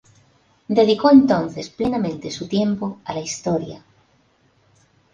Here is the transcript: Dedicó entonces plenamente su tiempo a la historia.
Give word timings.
Dedicó 0.67 1.11
entonces 1.11 1.69
plenamente 1.69 2.31
su 2.31 2.47
tiempo 2.47 2.99
a 3.05 3.13
la 3.13 3.19
historia. 3.21 3.83